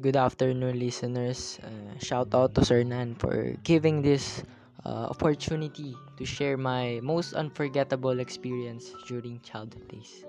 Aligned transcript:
good 0.00 0.16
afternoon, 0.16 0.78
listeners. 0.78 1.58
Uh, 1.62 1.98
shout 1.98 2.34
out 2.34 2.54
to 2.54 2.64
Sir 2.64 2.82
Nan 2.82 3.14
for 3.14 3.54
giving 3.64 4.02
this 4.02 4.42
uh, 4.86 5.10
opportunity 5.10 5.96
to 6.16 6.24
share 6.24 6.56
my 6.56 7.00
most 7.02 7.34
unforgettable 7.34 8.20
experience 8.20 8.94
during 9.06 9.40
childhood 9.40 9.88
days. 9.88 10.24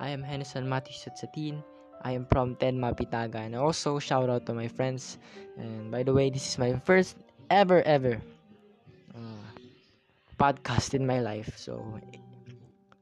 I 0.00 0.10
am 0.10 0.22
Henderson 0.22 0.68
Matthews 0.68 1.04
Satsatin. 1.08 1.64
I 2.02 2.12
am 2.12 2.26
from 2.30 2.54
10 2.56 2.78
Mapitaga 2.78 3.42
and 3.42 3.56
also 3.56 3.98
shout 3.98 4.30
out 4.30 4.46
to 4.46 4.54
my 4.54 4.68
friends. 4.68 5.18
And 5.56 5.90
by 5.90 6.02
the 6.02 6.12
way, 6.12 6.30
this 6.30 6.46
is 6.46 6.58
my 6.58 6.78
first 6.84 7.16
ever 7.50 7.82
ever 7.82 8.20
uh, 9.16 9.48
podcast 10.38 10.94
in 10.94 11.06
my 11.06 11.18
life. 11.18 11.56
So 11.56 11.82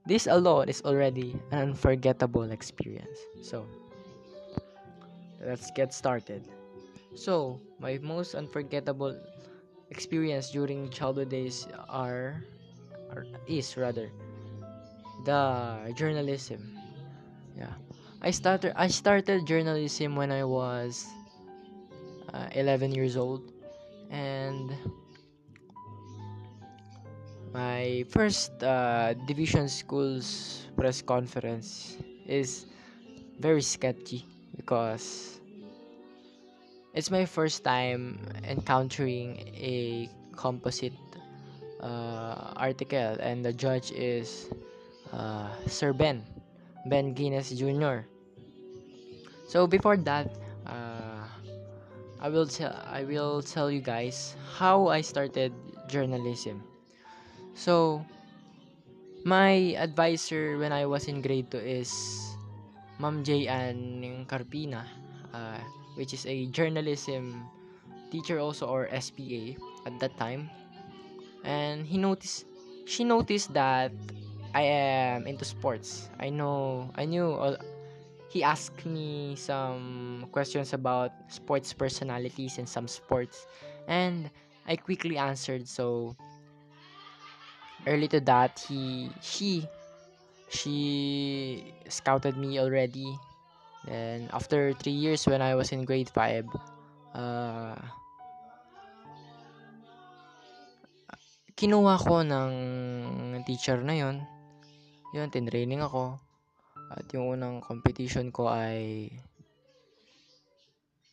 this 0.06 0.26
alone 0.26 0.70
is 0.70 0.80
already 0.86 1.36
an 1.50 1.74
unforgettable 1.74 2.48
experience. 2.48 3.18
So 3.42 3.66
let's 5.44 5.70
get 5.70 5.92
started. 5.92 6.42
So, 7.14 7.60
my 7.80 7.98
most 8.02 8.34
unforgettable 8.34 9.16
experience 9.90 10.50
during 10.50 10.90
childhood 10.90 11.30
days 11.30 11.66
are, 11.88 12.44
are 13.10 13.26
is 13.46 13.76
rather 13.76 14.10
the 15.24 15.92
journalism. 15.96 16.76
Yeah. 17.56 17.72
I 18.20 18.30
started 18.30 18.72
I 18.76 18.88
started 18.88 19.46
journalism 19.46 20.16
when 20.16 20.32
I 20.32 20.44
was 20.44 21.06
uh, 22.32 22.48
11 22.52 22.92
years 22.92 23.16
old 23.16 23.52
and 24.10 24.72
my 27.52 28.04
first 28.08 28.62
uh, 28.62 29.14
division 29.26 29.68
school's 29.68 30.66
press 30.76 31.00
conference 31.00 31.96
is 32.26 32.66
very 33.38 33.62
sketchy 33.62 34.24
because 34.56 35.40
it's 36.94 37.10
my 37.10 37.24
first 37.24 37.62
time 37.62 38.18
encountering 38.44 39.38
a 39.52 40.08
composite 40.34 40.96
uh, 41.80 42.52
article 42.56 43.16
and 43.20 43.44
the 43.44 43.52
judge 43.52 43.92
is 43.92 44.48
uh, 45.12 45.48
Sir 45.66 45.92
Ben 45.92 46.24
Ben 46.86 47.12
Guinness 47.12 47.50
Jr. 47.50 48.08
So 49.46 49.66
before 49.66 49.96
that 50.08 50.30
uh, 50.66 51.28
I 52.20 52.28
will 52.28 52.46
tell 52.46 52.74
I 52.88 53.04
will 53.04 53.42
tell 53.42 53.70
you 53.70 53.80
guys 53.80 54.34
how 54.56 54.88
I 54.88 55.00
started 55.00 55.52
journalism. 55.88 56.62
So 57.54 58.04
my 59.24 59.74
advisor 59.76 60.58
when 60.58 60.72
I 60.72 60.86
was 60.86 61.08
in 61.08 61.20
grade 61.20 61.50
2 61.50 61.58
is 61.58 62.35
Ma'am 62.98 63.22
J.Ann 63.24 64.24
Carpina, 64.26 64.86
uh, 65.34 65.60
which 65.94 66.14
is 66.14 66.24
a 66.26 66.46
journalism 66.46 67.44
teacher 68.10 68.38
also 68.38 68.66
or 68.66 68.88
SPA 69.00 69.56
at 69.84 69.98
that 70.00 70.16
time. 70.16 70.48
And 71.44 71.86
he 71.86 71.98
noticed, 71.98 72.46
she 72.86 73.04
noticed 73.04 73.52
that 73.54 73.92
I 74.54 74.62
am 74.62 75.26
into 75.26 75.44
sports. 75.44 76.08
I 76.18 76.30
know, 76.30 76.90
I 76.96 77.04
knew, 77.04 77.30
all, 77.32 77.56
he 78.28 78.42
asked 78.42 78.84
me 78.86 79.36
some 79.36 80.26
questions 80.32 80.72
about 80.72 81.12
sports 81.28 81.72
personalities 81.72 82.58
and 82.58 82.68
some 82.68 82.88
sports. 82.88 83.46
And 83.86 84.30
I 84.66 84.76
quickly 84.76 85.16
answered. 85.16 85.68
So, 85.68 86.16
early 87.86 88.08
to 88.08 88.20
that, 88.20 88.58
he, 88.68 89.10
she 89.20 89.68
she 90.48 91.74
scouted 91.88 92.36
me 92.36 92.58
already. 92.58 93.06
Then 93.86 94.30
after 94.32 94.74
three 94.74 94.94
years 94.94 95.26
when 95.26 95.42
I 95.42 95.54
was 95.54 95.70
in 95.70 95.84
grade 95.86 96.10
5, 96.10 96.46
uh, 97.14 97.78
kinuha 101.56 101.94
ko 102.02 102.20
ng 102.26 102.52
teacher 103.46 103.78
na 103.80 103.94
yon 103.94 104.26
yun, 105.16 105.32
tinraining 105.32 105.80
ako. 105.80 106.20
At 106.92 107.08
yung 107.16 107.40
unang 107.40 107.64
competition 107.64 108.28
ko 108.28 108.52
ay 108.52 109.08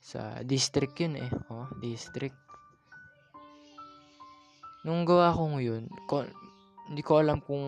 sa 0.03 0.43
district 0.43 0.99
yun 0.99 1.15
eh. 1.15 1.31
Oh, 1.47 1.71
district. 1.79 2.35
Nung 4.83 5.07
gawa 5.07 5.31
ko 5.31 5.55
yun, 5.63 5.87
ko, 6.11 6.27
hindi 6.91 6.99
ko 6.99 7.23
alam 7.23 7.39
kung 7.39 7.63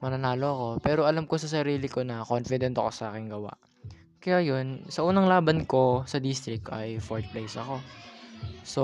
mananalo 0.00 0.48
ako. 0.48 0.68
Pero 0.80 1.00
alam 1.04 1.28
ko 1.28 1.36
sa 1.36 1.48
sarili 1.48 1.86
ko 1.86 2.02
na 2.04 2.24
confident 2.24 2.76
ako 2.76 2.90
sa 2.90 3.12
aking 3.12 3.28
gawa. 3.28 3.52
Kaya 4.20 4.44
yun, 4.44 4.84
sa 4.92 5.04
unang 5.04 5.28
laban 5.28 5.64
ko 5.64 6.04
sa 6.04 6.20
district 6.20 6.68
ay 6.68 7.00
fourth 7.00 7.28
place 7.32 7.56
ako. 7.56 7.80
So, 8.64 8.82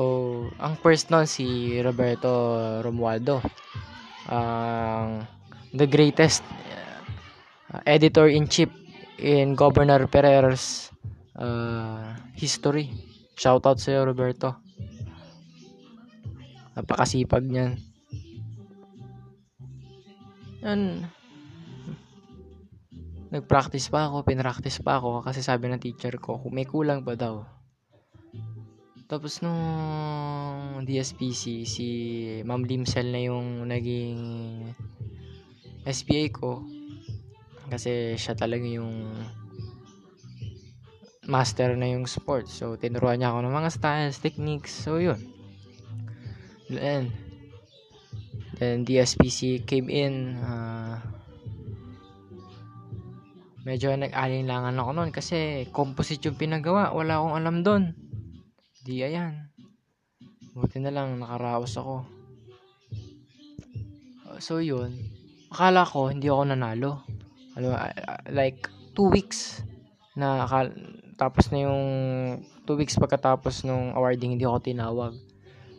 ang 0.61 0.81
first 0.81 1.13
nun 1.13 1.29
si 1.29 1.77
Roberto 1.81 2.33
Romualdo. 2.81 3.45
Ang 4.29 5.25
uh, 5.25 5.29
the 5.77 5.85
greatest 5.85 6.41
uh, 7.73 7.81
editor-in-chief 7.85 8.73
in 9.21 9.53
Governor 9.57 10.09
Pereira's 10.09 10.93
uh, 11.37 12.17
history. 12.33 12.93
Shoutout 13.37 13.77
sa'yo, 13.77 14.09
Roberto. 14.09 14.57
Napakasipag 16.77 17.45
niyan. 17.45 17.77
Yan. 20.67 21.07
Nag-practice 23.31 23.87
pa 23.87 24.11
ako, 24.11 24.27
pinractice 24.27 24.83
pa 24.83 24.99
ako 24.99 25.23
kasi 25.23 25.39
sabi 25.39 25.71
ng 25.71 25.79
teacher 25.79 26.19
ko, 26.19 26.43
may 26.51 26.67
kulang 26.67 27.07
pa 27.07 27.15
daw. 27.15 27.47
Tapos 29.07 29.39
nung 29.39 30.83
DSPC, 30.83 31.63
si 31.63 31.87
Ma'am 32.43 32.67
Limsel 32.67 33.15
na 33.15 33.23
yung 33.23 33.71
naging 33.71 34.19
SPA 35.87 36.23
ko. 36.35 36.67
Kasi 37.71 38.19
siya 38.19 38.35
talaga 38.35 38.67
yung 38.67 39.15
master 41.27 41.79
na 41.79 41.91
yung 41.95 42.11
sport. 42.11 42.51
So, 42.51 42.75
tinuruan 42.75 43.23
niya 43.23 43.31
ako 43.35 43.39
ng 43.47 43.55
mga 43.55 43.71
styles, 43.71 44.19
techniques. 44.19 44.75
So, 44.75 44.99
yun. 44.99 45.19
And, 46.75 47.15
Then 48.57 48.89
DSPC 48.89 49.69
came 49.69 49.93
in. 49.93 50.41
Uh, 50.41 50.97
medyo 53.67 53.91
nag-alinlangan 53.93 54.79
ako 54.79 54.91
noon 54.95 55.11
kasi 55.13 55.69
composite 55.75 56.25
yung 56.25 56.41
pinagawa. 56.41 56.95
Wala 56.95 57.21
akong 57.21 57.37
alam 57.37 57.57
doon. 57.61 57.85
Di 58.87 59.05
ayan. 59.05 59.53
Buti 60.57 60.81
na 60.81 60.95
lang 60.95 61.21
nakaraos 61.21 61.77
ako. 61.77 62.07
So 64.41 64.65
yun. 64.65 64.97
Akala 65.53 65.85
ko 65.85 66.09
hindi 66.09 66.31
ako 66.31 66.43
nanalo. 66.49 67.05
Ano, 67.57 67.73
like 68.33 68.69
2 68.97 69.13
weeks 69.13 69.65
na 70.17 70.45
akala, 70.49 70.73
tapos 71.17 71.49
na 71.53 71.65
yung 71.65 71.85
2 72.65 72.81
weeks 72.81 72.97
pagkatapos 72.97 73.65
nung 73.65 73.93
awarding 73.93 74.37
hindi 74.37 74.49
ako 74.49 74.59
tinawag. 74.65 75.13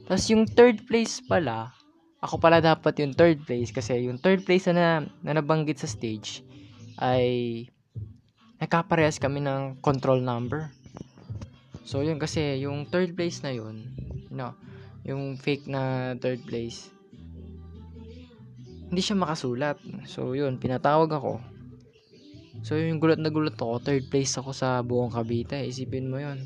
Tapos 0.09 0.25
yung 0.29 0.45
third 0.49 0.85
place 0.89 1.21
pala, 1.25 1.76
ako 2.17 2.41
pala 2.41 2.57
dapat 2.57 2.97
yung 3.01 3.13
third 3.13 3.45
place 3.45 3.69
kasi 3.69 4.09
yung 4.09 4.17
third 4.17 4.41
place 4.41 4.65
na, 4.73 5.05
na 5.21 5.31
nabanggit 5.37 5.77
sa 5.77 5.89
stage 5.89 6.41
ay 6.97 7.65
nagkaparehas 8.57 9.21
kami 9.21 9.45
ng 9.45 9.77
control 9.85 10.21
number. 10.21 10.73
So, 11.85 12.01
yun 12.01 12.17
kasi 12.17 12.57
yung 12.65 12.89
third 12.89 13.13
place 13.13 13.45
na 13.45 13.53
yun, 13.53 13.85
you 14.27 14.35
know, 14.35 14.57
yung 15.05 15.37
fake 15.37 15.69
na 15.69 16.13
third 16.17 16.41
place, 16.43 16.89
hindi 18.89 18.99
siya 18.99 19.15
makasulat. 19.15 19.77
So, 20.09 20.33
yun, 20.33 20.57
pinatawag 20.57 21.13
ako. 21.13 21.39
So, 22.65 22.75
yung 22.75 22.97
gulat 22.97 23.21
na 23.21 23.29
gulat 23.29 23.55
ako, 23.55 23.77
third 23.79 24.09
place 24.09 24.33
ako 24.41 24.51
sa 24.51 24.81
buong 24.81 25.13
Cavite. 25.13 25.61
Isipin 25.61 26.09
mo 26.09 26.17
yun. 26.17 26.41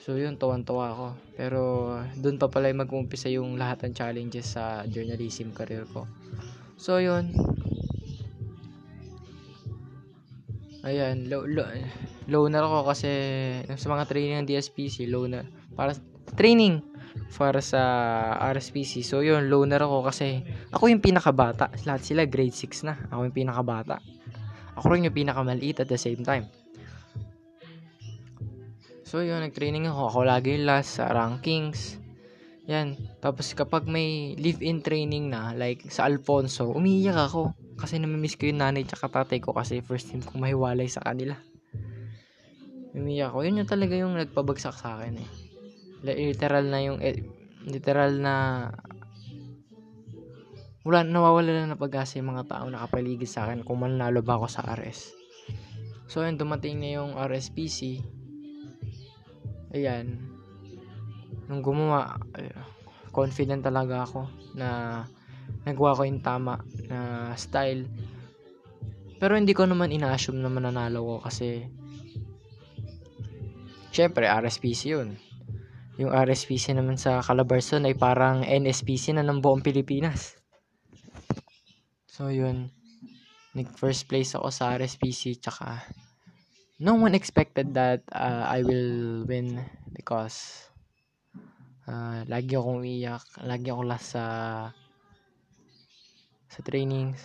So 0.00 0.16
yun, 0.16 0.40
tuwan-tuwa 0.40 0.86
ako. 0.96 1.06
Pero 1.36 1.60
doon 2.16 2.40
pa 2.40 2.48
pala 2.48 2.72
mag-umpisa 2.72 3.28
yung 3.28 3.60
lahat 3.60 3.84
ng 3.84 3.92
challenges 3.92 4.56
sa 4.56 4.88
journalism 4.88 5.52
career 5.52 5.84
ko. 5.92 6.08
So 6.80 6.96
yun. 6.96 7.36
Ayan, 10.80 11.28
low, 11.28 11.44
low, 11.44 11.68
loner 12.24 12.64
ako 12.64 12.88
kasi 12.88 13.12
sa 13.76 13.86
mga 13.92 14.08
training 14.08 14.40
ng 14.40 14.48
DSPC, 14.48 15.04
loner. 15.12 15.44
Para 15.76 15.92
training 16.32 16.80
para 17.36 17.60
sa 17.60 17.82
RSPC. 18.52 19.04
So 19.04 19.20
yun, 19.20 19.52
loner 19.52 19.84
ako 19.84 20.08
kasi 20.08 20.40
ako 20.72 20.88
yung 20.88 21.04
pinakabata. 21.04 21.68
Lahat 21.84 22.00
sila 22.00 22.24
grade 22.24 22.56
6 22.56 22.88
na. 22.88 22.94
Ako 23.12 23.28
yung 23.28 23.36
pinakabata. 23.36 24.00
Ako 24.80 24.96
rin 24.96 25.04
yung 25.04 25.16
pinakamaliit 25.16 25.84
at 25.84 25.88
the 25.92 26.00
same 26.00 26.24
time. 26.24 26.48
So, 29.10 29.26
yun, 29.26 29.42
nag-training 29.42 29.90
ako. 29.90 30.06
Ako 30.06 30.20
lagi 30.22 30.54
last 30.62 31.02
sa 31.02 31.10
rankings. 31.10 31.98
Yan. 32.70 32.94
Tapos, 33.18 33.50
kapag 33.58 33.90
may 33.90 34.38
live-in 34.38 34.86
training 34.86 35.34
na, 35.34 35.50
like 35.50 35.82
sa 35.90 36.06
Alfonso, 36.06 36.70
umiiyak 36.70 37.18
ako. 37.18 37.50
Kasi 37.74 37.98
namimiss 37.98 38.38
ko 38.38 38.46
yung 38.46 38.62
nanay 38.62 38.86
tsaka 38.86 39.10
tatay 39.10 39.42
ko 39.42 39.50
kasi 39.50 39.82
first 39.82 40.14
time 40.14 40.22
kong 40.22 40.38
mahiwalay 40.38 40.86
sa 40.86 41.02
kanila. 41.02 41.34
umiyak 42.94 43.34
ako. 43.34 43.50
Yun 43.50 43.58
yung 43.58 43.70
talaga 43.74 43.98
yung 43.98 44.14
nagpabagsak 44.14 44.78
sa 44.78 45.02
akin 45.02 45.26
eh. 45.26 45.30
Literal 46.06 46.70
na 46.70 46.78
yung, 46.78 47.02
eh, 47.02 47.18
literal 47.66 48.14
na 48.14 48.34
wala, 50.86 51.02
nawawala 51.02 51.50
na 51.50 51.74
ng 51.74 51.82
pag-asa 51.82 52.22
yung 52.22 52.30
mga 52.30 52.46
tao 52.46 52.70
nakapaligid 52.70 53.26
sa 53.26 53.50
akin 53.50 53.66
kung 53.66 53.82
mananalo 53.82 54.22
ba 54.22 54.38
ako 54.38 54.46
sa 54.46 54.62
RS. 54.70 55.18
So, 56.06 56.22
yun, 56.22 56.38
dumating 56.38 56.78
na 56.78 57.02
yung 57.02 57.18
RSPC. 57.18 58.19
Ayan. 59.70 60.18
Nung 61.46 61.62
gumawa, 61.62 62.18
confident 63.14 63.62
talaga 63.62 64.06
ako 64.06 64.26
na 64.54 65.02
nagawa 65.66 65.98
ko 65.98 66.02
yung 66.06 66.22
tama 66.22 66.62
na 66.86 67.30
style. 67.34 67.86
Pero 69.20 69.36
hindi 69.36 69.52
ko 69.54 69.66
naman 69.66 69.94
ina-assume 69.94 70.40
na 70.40 70.50
mananalo 70.50 71.04
ko 71.06 71.16
kasi 71.26 71.66
syempre 73.94 74.26
RSPC 74.30 74.80
yun. 74.96 75.18
Yung 76.00 76.16
RSPC 76.16 76.72
naman 76.72 76.96
sa 76.96 77.20
Calabarzon 77.20 77.84
ay 77.84 77.92
parang 77.92 78.40
NSPC 78.40 79.12
na 79.12 79.26
ng 79.26 79.44
buong 79.44 79.60
Pilipinas. 79.60 80.40
So 82.08 82.32
yun, 82.32 82.72
nag 83.52 83.68
first 83.76 84.08
place 84.08 84.32
ako 84.32 84.48
sa 84.48 84.78
RSPC 84.80 85.44
tsaka 85.44 85.84
no 86.80 86.96
one 86.96 87.12
expected 87.12 87.76
that 87.76 88.00
uh, 88.08 88.48
I 88.48 88.64
will 88.64 89.28
win 89.28 89.60
because 89.92 90.64
uh, 91.84 92.24
lagi 92.24 92.56
akong 92.56 92.80
iyak, 92.80 93.20
lagi 93.44 93.68
akong 93.68 93.84
last 93.84 94.16
sa 94.16 94.24
sa 96.48 96.60
trainings. 96.64 97.20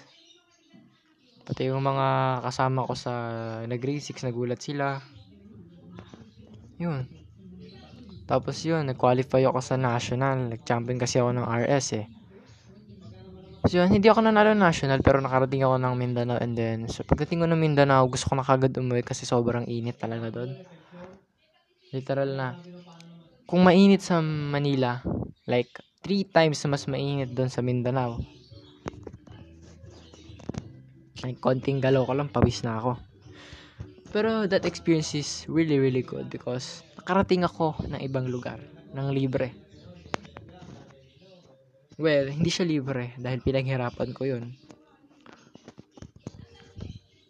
Pati 1.47 1.71
yung 1.71 1.87
mga 1.87 2.41
kasama 2.43 2.83
ko 2.83 2.93
sa 2.97 3.13
nag-grade 3.63 4.03
6, 4.03 4.27
nagulat 4.27 4.59
sila. 4.59 4.99
Yun. 6.81 7.07
Tapos 8.25 8.57
yun, 8.65 8.83
nag-qualify 8.89 9.45
ako 9.45 9.61
sa 9.61 9.77
national. 9.77 10.51
Nag-champion 10.51 10.97
kasi 10.97 11.21
ako 11.21 11.37
ng 11.37 11.45
RS 11.45 11.87
eh. 12.01 12.05
So 13.65 13.81
yun, 13.81 13.89
hindi 13.89 14.05
ako 14.05 14.21
nanalo 14.21 14.53
national 14.53 15.01
pero 15.01 15.17
nakarating 15.17 15.65
ako 15.65 15.81
ng 15.81 15.93
Mindanao 15.97 16.37
and 16.37 16.53
then 16.53 16.85
so 16.85 17.01
pagdating 17.01 17.41
ko 17.41 17.45
ng 17.49 17.57
Mindanao, 17.57 18.05
gusto 18.05 18.29
ko 18.29 18.37
na 18.37 18.45
kagad 18.45 18.77
umuwi 18.77 19.01
kasi 19.01 19.25
sobrang 19.25 19.65
init 19.65 19.97
talaga 19.97 20.29
doon. 20.29 20.53
Literal 21.89 22.29
na. 22.29 22.53
Kung 23.49 23.65
mainit 23.65 24.05
sa 24.05 24.21
Manila, 24.21 25.01
like 25.49 25.81
three 26.05 26.29
times 26.29 26.61
mas 26.69 26.85
mainit 26.85 27.33
doon 27.33 27.49
sa 27.49 27.65
Mindanao. 27.65 28.21
Like, 31.25 31.41
konting 31.41 31.81
galaw 31.81 32.05
ko 32.05 32.13
lang, 32.13 32.29
pawis 32.29 32.61
na 32.61 32.77
ako. 32.77 33.01
Pero 34.13 34.45
that 34.45 34.69
experience 34.69 35.17
is 35.17 35.49
really, 35.49 35.81
really 35.81 36.05
good 36.05 36.29
because 36.29 36.85
nakarating 37.01 37.41
ako 37.41 37.73
ng 37.89 37.97
ibang 38.05 38.29
lugar, 38.29 38.61
ng 38.93 39.09
libre. 39.09 39.64
Well, 41.95 42.27
hindi 42.27 42.51
siya 42.51 42.67
libre 42.67 43.15
dahil 43.15 43.39
pinaghirapan 43.39 44.11
ko 44.11 44.27
yun. 44.27 44.51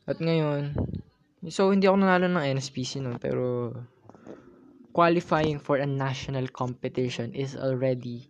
At 0.09 0.17
ngayon, 0.17 0.73
so 1.49 1.69
hindi 1.69 1.85
ako 1.85 1.97
nanalo 2.01 2.25
ng 2.29 2.45
NSPC 2.57 3.01
nun, 3.01 3.21
pero 3.21 3.73
qualifying 4.93 5.61
for 5.61 5.77
a 5.77 5.85
national 5.85 6.49
competition 6.49 7.29
is 7.37 7.53
already 7.53 8.25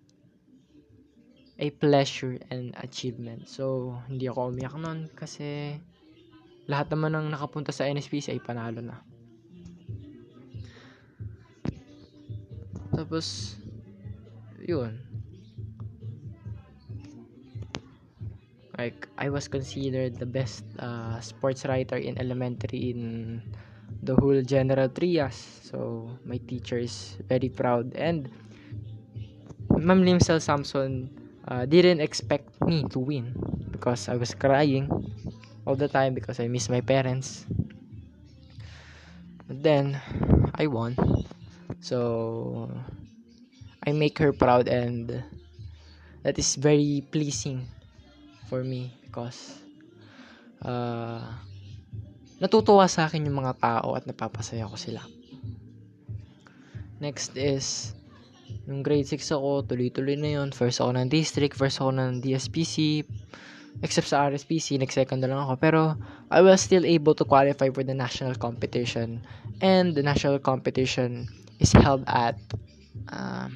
a 1.59 1.71
pleasure 1.71 2.35
and 2.51 2.75
achievement. 2.83 3.47
So, 3.47 3.95
hindi 4.11 4.27
ako 4.27 4.51
umiyak 4.51 4.75
nun 4.75 5.07
kasi 5.15 5.79
lahat 6.67 6.91
naman 6.91 7.15
ng 7.15 7.31
nakapunta 7.31 7.71
sa 7.71 7.87
NSPC 7.87 8.35
ay 8.35 8.43
panalo 8.43 8.83
na. 8.83 8.99
Tapos, 12.91 13.55
yun. 14.63 15.14
Like, 18.77 19.07
I 19.18 19.30
was 19.30 19.48
considered 19.48 20.19
the 20.19 20.25
best 20.25 20.63
uh, 20.80 21.19
sports 21.22 21.66
writer 21.66 21.95
in 21.95 22.19
elementary 22.19 22.92
in 22.92 23.42
the 24.04 24.16
whole 24.16 24.42
General 24.44 24.89
Trias. 24.89 25.63
So, 25.63 26.12
my 26.25 26.38
teacher 26.44 26.77
is 26.77 27.16
very 27.27 27.50
proud. 27.50 27.95
And, 27.95 28.30
Ma'am 29.72 30.04
Limsel 30.04 30.42
Samson 30.42 31.10
uh, 31.48 31.66
didn't 31.66 32.01
expect 32.01 32.50
me 32.63 32.83
to 32.89 33.00
win 33.00 33.36
because 33.72 34.10
I 34.10 34.16
was 34.16 34.33
crying 34.33 34.92
all 35.66 35.75
the 35.75 35.88
time 35.88 36.13
because 36.13 36.39
I 36.39 36.48
miss 36.48 36.69
my 36.69 36.81
parents. 36.81 37.45
But 39.48 39.62
then 39.62 40.01
I 40.56 40.68
won. 40.68 40.95
So 41.80 42.71
I 43.86 43.92
make 43.92 44.18
her 44.19 44.33
proud 44.33 44.68
and 44.68 45.24
that 46.24 46.39
is 46.39 46.56
very 46.56 47.06
pleasing 47.12 47.68
for 48.45 48.62
me 48.63 48.94
because 49.03 49.59
uh, 50.62 51.21
natutuwa 52.39 52.86
sa 52.89 53.09
akin 53.09 53.25
yung 53.25 53.42
mga 53.42 53.57
tao 53.59 53.97
at 53.97 54.06
napapasaya 54.06 54.69
ko 54.69 54.77
sila. 54.77 55.01
Next 57.01 57.36
is 57.36 57.95
Nung 58.65 58.81
grade 58.81 59.06
6 59.06 59.21
ako, 59.30 59.65
tuloy-tuloy 59.69 60.18
na 60.18 60.42
yon 60.42 60.50
First 60.50 60.81
ako 60.81 60.97
ng 60.97 61.09
district, 61.09 61.53
first 61.53 61.77
ako 61.77 61.94
ng 61.94 62.21
DSPC, 62.21 63.06
except 63.86 64.09
sa 64.09 64.25
RSPC, 64.25 64.81
next 64.81 64.97
second 64.97 65.21
na 65.21 65.30
lang 65.30 65.45
ako. 65.45 65.53
Pero, 65.62 65.81
I 66.33 66.42
was 66.42 66.65
still 66.65 66.81
able 66.81 67.13
to 67.13 67.25
qualify 67.25 67.69
for 67.69 67.86
the 67.86 67.94
national 67.94 68.33
competition. 68.33 69.21
And 69.62 69.94
the 69.94 70.01
national 70.01 70.42
competition 70.42 71.30
is 71.62 71.74
held 71.77 72.01
at 72.09 72.42
uh, 73.13 73.53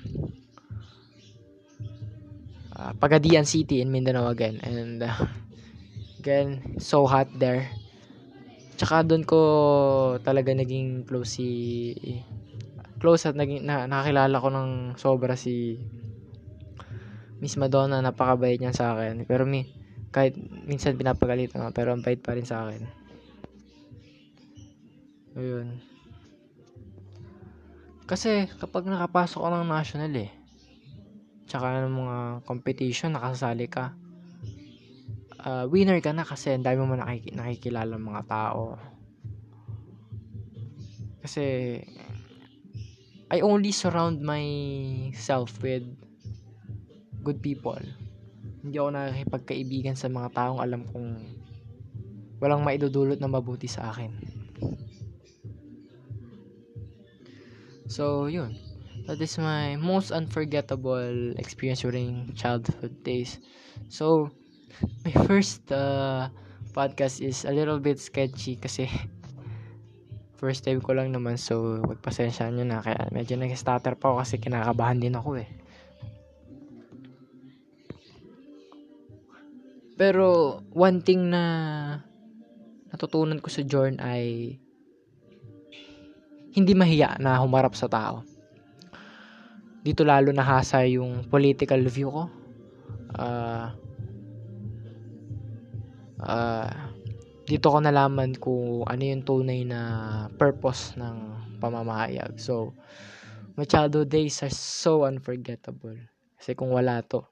uh, 2.79 2.95
Pagadian 2.95 3.43
City 3.43 3.83
in 3.83 3.91
Mindanao 3.91 4.31
again. 4.31 4.63
And, 4.63 5.03
uh, 5.03 5.19
again, 6.23 6.79
so 6.79 7.03
hot 7.03 7.27
there. 7.35 7.67
Tsaka 8.79 9.03
doon 9.03 9.27
ko 9.27 9.39
talaga 10.23 10.55
naging 10.55 11.03
close 11.03 11.35
si 11.35 11.49
close 12.99 13.27
at 13.27 13.35
naging, 13.35 13.67
na, 13.67 13.87
nakakilala 13.87 14.39
ko 14.39 14.47
ng 14.47 14.69
sobra 14.95 15.35
si 15.35 15.79
Miss 17.39 17.55
Madonna, 17.55 18.03
napakabait 18.03 18.59
niya 18.59 18.75
sa 18.75 18.95
akin. 18.95 19.23
Pero 19.23 19.47
mi, 19.47 19.67
kahit 20.11 20.35
minsan 20.67 20.99
pinapagalitan 20.99 21.63
nga, 21.63 21.71
pero 21.71 21.95
ang 21.95 22.03
bait 22.03 22.19
pa 22.19 22.35
rin 22.35 22.47
sa 22.47 22.67
akin. 22.67 22.83
Ayun. 25.39 25.79
Kasi 28.03 28.49
kapag 28.59 28.89
nakapasok 28.89 29.39
ka 29.39 29.49
ng 29.53 29.71
national 29.71 30.13
eh, 30.19 30.31
tsaka 31.49 31.81
ng 31.81 31.97
mga 31.97 32.17
competition, 32.45 33.17
nakasali 33.17 33.65
ka, 33.65 33.97
uh, 35.41 35.65
winner 35.65 35.97
ka 35.97 36.13
na 36.13 36.21
kasi 36.21 36.53
ang 36.53 36.61
dami 36.61 36.85
mo 36.85 36.93
nakik- 36.93 37.33
nakikilala 37.33 37.97
mga 37.97 38.23
tao. 38.29 38.77
Kasi 41.25 41.43
I 43.29 43.45
only 43.45 43.69
surround 43.69 44.25
myself 44.25 45.57
with 45.61 45.85
good 47.21 47.41
people. 47.45 47.77
Hindi 48.65 48.75
ako 48.81 48.89
nakikipagkaibigan 48.89 49.93
sa 49.93 50.09
mga 50.09 50.33
taong 50.33 50.59
alam 50.61 50.81
kong 50.89 51.09
walang 52.41 52.65
maidudulot 52.65 53.21
na 53.21 53.29
mabuti 53.29 53.69
sa 53.69 53.93
akin. 53.93 54.11
So, 57.89 58.29
yun. 58.29 58.68
That 59.09 59.17
is 59.25 59.41
my 59.41 59.73
most 59.73 60.13
unforgettable 60.13 61.33
experience 61.41 61.81
during 61.81 62.29
childhood 62.37 62.93
days. 63.01 63.41
So, 63.89 64.29
my 65.01 65.09
first 65.25 65.65
uh, 65.73 66.29
podcast 66.77 67.17
is 67.17 67.41
a 67.41 67.49
little 67.49 67.81
bit 67.81 67.97
sketchy 67.97 68.61
kasi 68.61 68.85
First 70.39 70.63
time 70.63 70.79
ko 70.79 70.95
lang 70.95 71.11
naman 71.11 71.35
so 71.35 71.83
magpasensya 71.83 72.47
nyo 72.47 72.63
na 72.63 72.79
kaya 72.79 73.11
medyo 73.11 73.35
nag-stutter 73.35 73.99
pa 73.99 74.07
ako 74.07 74.23
kasi 74.23 74.39
kinakabahan 74.39 74.95
din 74.95 75.11
ako 75.11 75.35
eh. 75.35 75.51
Pero 79.99 80.55
one 80.71 81.03
thing 81.03 81.27
na 81.27 81.43
natutunan 82.87 83.43
ko 83.43 83.51
sa 83.51 83.67
Jorn 83.67 83.99
ay 83.99 84.55
hindi 86.55 86.71
mahiya 86.71 87.19
na 87.19 87.35
humarap 87.43 87.75
sa 87.75 87.91
tao. 87.91 88.38
Dito 89.79 90.03
lalo 90.03 90.35
nahasa 90.35 90.83
yung 90.83 91.27
political 91.31 91.79
view 91.87 92.11
ko. 92.11 92.23
Uh, 93.15 93.67
uh, 96.19 96.71
dito 97.49 97.73
ko 97.73 97.81
nalaman 97.81 98.37
kung 98.37 98.85
ano 98.85 99.01
yung 99.01 99.25
tunay 99.25 99.65
na 99.65 99.81
purpose 100.37 100.93
ng 100.99 101.17
pamamahayag. 101.57 102.37
So, 102.37 102.77
my 103.57 103.65
childhood 103.65 104.13
days 104.13 104.45
are 104.45 104.53
so 104.53 105.07
unforgettable. 105.07 105.97
Kasi 106.37 106.53
kung 106.53 106.69
wala 106.69 107.01
to, 107.07 107.25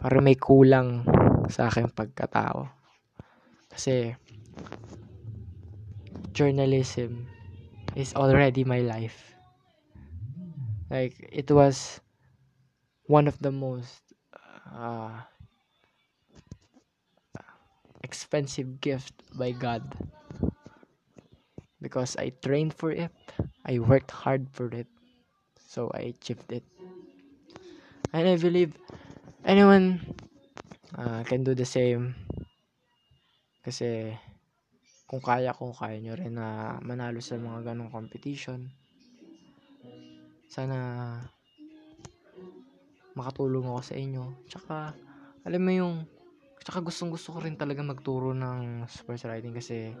para 0.00 0.18
may 0.24 0.34
kulang 0.34 1.04
sa 1.52 1.68
aking 1.68 1.92
pagkatao. 1.92 2.72
Kasi, 3.68 4.16
journalism 6.32 7.28
is 7.92 8.16
already 8.16 8.64
my 8.64 8.80
life. 8.80 9.31
Like 10.92 11.16
it 11.32 11.48
was 11.48 12.04
one 13.08 13.24
of 13.24 13.40
the 13.40 13.48
most 13.48 14.12
uh, 14.68 15.24
expensive 18.04 18.76
gift 18.84 19.16
by 19.32 19.56
God 19.56 19.80
because 21.80 22.12
I 22.20 22.36
trained 22.44 22.76
for 22.76 22.92
it. 22.92 23.08
I 23.64 23.80
worked 23.80 24.12
hard 24.12 24.52
for 24.52 24.68
it. 24.68 24.86
So 25.56 25.88
I 25.96 26.12
achieved 26.12 26.52
it. 26.52 26.64
And 28.12 28.28
I 28.28 28.36
believe 28.36 28.76
anyone 29.48 30.04
uh, 30.92 31.24
can 31.24 31.40
do 31.40 31.56
the 31.56 31.64
same. 31.64 32.12
Kasi 33.64 34.12
kung 35.08 35.24
kaya 35.24 35.56
ko, 35.56 35.72
kaya 35.72 35.96
nyo 36.04 36.20
rin 36.20 36.36
na 36.36 36.76
manalo 36.84 37.24
sa 37.24 37.40
mga 37.40 37.72
ganong 37.72 37.88
competition. 37.88 38.81
Sana 40.52 41.16
makatulong 43.16 43.72
ako 43.72 43.80
sa 43.80 43.96
inyo. 43.96 44.24
Tsaka, 44.52 44.92
alam 45.48 45.62
mo 45.64 45.72
yung, 45.72 45.94
tsaka 46.60 46.84
gustong 46.84 47.08
gusto 47.08 47.32
ko 47.32 47.40
rin 47.40 47.56
talaga 47.56 47.80
magturo 47.80 48.36
ng 48.36 48.84
sports 48.84 49.24
riding 49.24 49.56
kasi 49.56 49.96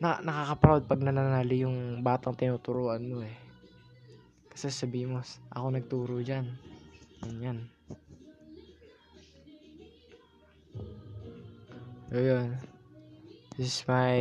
na 0.00 0.24
nakaka-proud 0.24 0.88
pag 0.88 1.04
nananalo 1.04 1.52
yung 1.52 2.00
batang 2.00 2.32
tinuturuan 2.32 3.04
mo 3.04 3.20
eh. 3.20 3.36
Kasi 4.48 4.72
sabi 4.72 5.04
mo, 5.04 5.20
ako 5.52 5.66
nagturo 5.68 6.16
dyan. 6.24 6.48
Ganyan. 7.20 7.68
Ayun. 12.08 12.56
This 13.60 13.68
is 13.68 13.84
my 13.84 14.16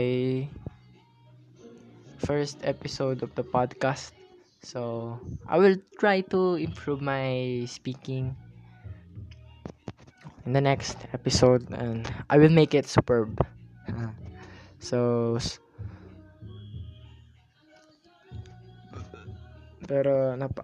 first 2.20 2.60
episode 2.68 3.24
of 3.24 3.32
the 3.40 3.48
podcast. 3.48 4.21
So, 4.64 5.20
I 5.48 5.58
will 5.60 5.78
try 6.00 6.22
to 6.34 6.56
improve 6.56 7.02
my 7.02 7.66
speaking 7.68 8.36
in 10.46 10.54
the 10.54 10.62
next 10.62 10.98
episode 11.14 11.70
and 11.72 12.10
I 12.30 12.38
will 12.38 12.50
make 12.50 12.74
it 12.74 12.88
superb. 12.88 13.40
so, 14.80 15.38
pero 19.88 20.36
napa 20.38 20.64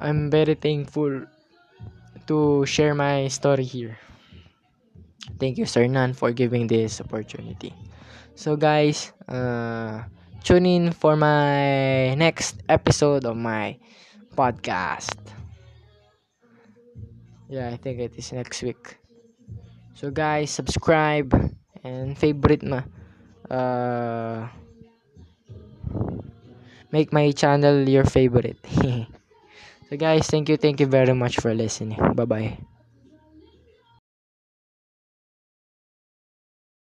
I'm 0.00 0.30
very 0.30 0.54
thankful 0.54 1.26
to 2.26 2.66
share 2.66 2.94
my 2.94 3.28
story 3.28 3.64
here. 3.64 3.98
Thank 5.38 5.58
you, 5.58 5.66
Sir 5.66 5.86
Nan, 5.86 6.12
for 6.14 6.32
giving 6.32 6.66
this 6.66 7.00
opportunity. 7.00 7.72
So, 8.34 8.56
guys, 8.56 9.12
uh, 9.28 10.04
tune 10.44 10.66
in 10.66 10.92
for 10.92 11.16
my 11.16 12.14
next 12.14 12.62
episode 12.68 13.24
of 13.24 13.36
my 13.36 13.78
podcast. 14.36 15.16
Yeah, 17.48 17.68
I 17.70 17.76
think 17.76 18.00
it 18.00 18.12
is 18.16 18.32
next 18.32 18.62
week. 18.62 18.98
So, 19.94 20.10
guys, 20.10 20.50
subscribe 20.50 21.32
and 21.84 22.16
favorite 22.18 22.62
ma. 22.62 22.82
Uh, 23.50 24.48
make 26.92 27.12
my 27.12 27.30
channel 27.32 27.88
your 27.88 28.04
favorite. 28.04 28.58
so, 29.88 29.96
guys, 29.96 30.26
thank 30.28 30.48
you, 30.48 30.56
thank 30.56 30.80
you 30.80 30.86
very 30.86 31.14
much 31.14 31.36
for 31.40 31.54
listening. 31.54 31.98
Bye 32.14 32.24
bye. 32.24 32.58